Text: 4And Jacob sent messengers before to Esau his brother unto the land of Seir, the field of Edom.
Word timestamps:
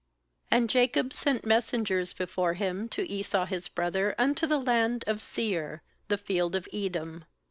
4And 0.51 0.65
Jacob 0.65 1.13
sent 1.13 1.45
messengers 1.45 2.11
before 2.13 2.55
to 2.55 3.07
Esau 3.07 3.45
his 3.45 3.67
brother 3.67 4.15
unto 4.17 4.47
the 4.47 4.57
land 4.57 5.03
of 5.05 5.21
Seir, 5.21 5.83
the 6.07 6.17
field 6.17 6.55
of 6.55 6.67
Edom. 6.73 7.25